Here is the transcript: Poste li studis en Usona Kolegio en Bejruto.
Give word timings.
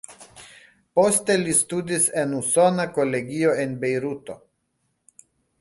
Poste 0.99 1.35
li 1.41 1.53
studis 1.59 2.09
en 2.23 2.33
Usona 2.39 2.89
Kolegio 2.97 3.55
en 3.67 3.79
Bejruto. 3.85 4.43